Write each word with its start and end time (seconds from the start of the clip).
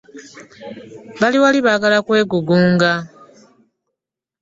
Bali 1.19 1.37
wali 1.43 1.59
baagala 1.65 1.97
kwegugunga. 2.05 2.91